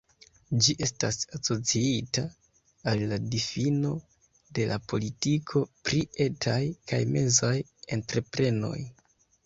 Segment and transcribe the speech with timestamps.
[0.67, 2.23] Ĝi estas asociita
[2.93, 3.93] al la difino
[4.59, 6.61] de la politiko pri etaj
[6.93, 7.57] kaj mezaj
[8.01, 8.79] entreprenoj.